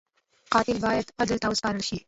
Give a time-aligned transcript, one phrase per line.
[0.53, 1.97] قاتل باید عدل ته وسپارل شي